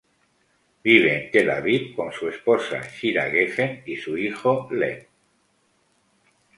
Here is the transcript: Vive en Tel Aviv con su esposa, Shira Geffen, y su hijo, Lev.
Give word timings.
Vive 0.87 1.11
en 1.15 1.29
Tel 1.29 1.51
Aviv 1.51 1.95
con 1.95 2.11
su 2.11 2.27
esposa, 2.27 2.81
Shira 2.81 3.29
Geffen, 3.29 3.83
y 3.85 3.97
su 3.97 4.17
hijo, 4.17 4.67
Lev. 4.71 5.05